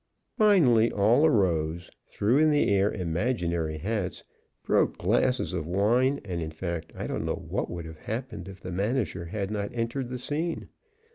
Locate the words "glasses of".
4.97-5.67